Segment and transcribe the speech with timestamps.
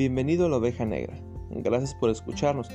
[0.00, 1.14] Bienvenido a la oveja negra.
[1.50, 2.70] Gracias por escucharnos.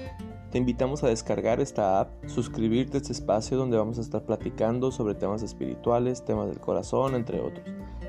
[0.52, 4.92] Te invitamos a descargar esta app, suscribirte a este espacio donde vamos a estar platicando
[4.92, 7.66] sobre temas espirituales, temas del corazón, entre otros.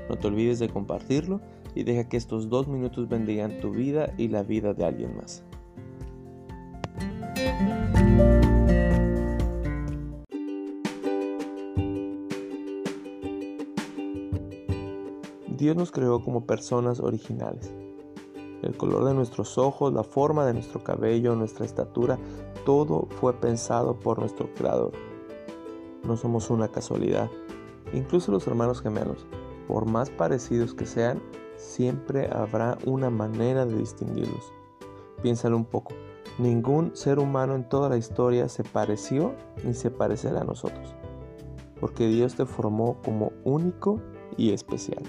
[0.07, 1.41] No te olvides de compartirlo
[1.73, 5.43] y deja que estos dos minutos bendigan tu vida y la vida de alguien más.
[15.57, 17.73] Dios nos creó como personas originales.
[18.63, 22.17] El color de nuestros ojos, la forma de nuestro cabello, nuestra estatura,
[22.65, 24.91] todo fue pensado por nuestro Creador.
[26.03, 27.29] No somos una casualidad.
[27.93, 29.25] Incluso los hermanos gemelos,
[29.67, 31.21] por más parecidos que sean,
[31.55, 34.51] siempre habrá una manera de distinguirlos.
[35.21, 35.93] Piénsalo un poco.
[36.37, 40.93] Ningún ser humano en toda la historia se pareció ni se parecerá a nosotros,
[41.79, 43.99] porque Dios te formó como único
[44.37, 45.03] y especial.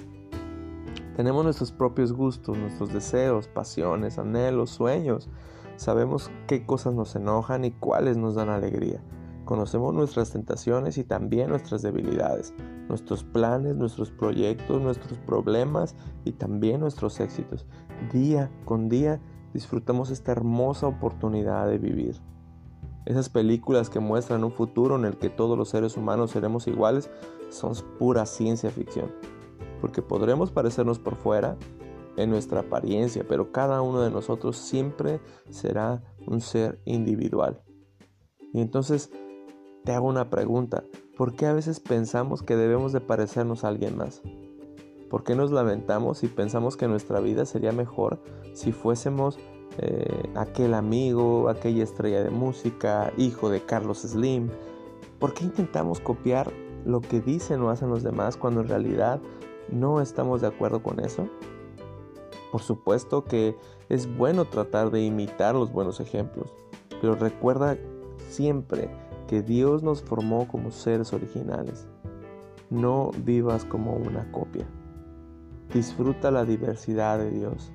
[1.18, 5.28] Tenemos nuestros propios gustos, nuestros deseos, pasiones, anhelos, sueños.
[5.74, 9.02] Sabemos qué cosas nos enojan y cuáles nos dan alegría.
[9.44, 12.54] Conocemos nuestras tentaciones y también nuestras debilidades,
[12.88, 17.66] nuestros planes, nuestros proyectos, nuestros problemas y también nuestros éxitos.
[18.12, 19.20] Día con día
[19.52, 22.14] disfrutamos esta hermosa oportunidad de vivir.
[23.06, 27.10] Esas películas que muestran un futuro en el que todos los seres humanos seremos iguales
[27.50, 29.10] son pura ciencia ficción
[29.80, 31.56] porque podremos parecernos por fuera
[32.16, 35.20] en nuestra apariencia, pero cada uno de nosotros siempre
[35.50, 37.62] será un ser individual.
[38.52, 39.10] Y entonces
[39.84, 40.82] te hago una pregunta,
[41.16, 44.22] ¿por qué a veces pensamos que debemos de parecernos a alguien más?
[45.08, 48.20] ¿Por qué nos lamentamos y pensamos que nuestra vida sería mejor
[48.52, 49.38] si fuésemos
[49.78, 54.50] eh, aquel amigo, aquella estrella de música, hijo de Carlos Slim?
[55.18, 56.52] ¿Por qué intentamos copiar
[56.84, 59.20] lo que dicen o hacen los demás cuando en realidad
[59.70, 61.28] no estamos de acuerdo con eso?
[62.52, 63.56] Por supuesto que
[63.88, 66.54] es bueno tratar de imitar los buenos ejemplos,
[67.00, 67.76] pero recuerda
[68.28, 68.90] siempre
[69.26, 71.86] que Dios nos formó como seres originales.
[72.70, 74.66] No vivas como una copia.
[75.72, 77.72] Disfruta la diversidad de Dios.